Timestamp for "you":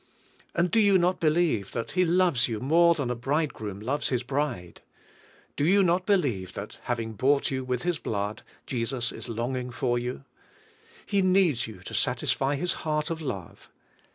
0.79-0.97, 2.47-2.59, 5.63-5.83, 7.51-7.63, 9.99-10.23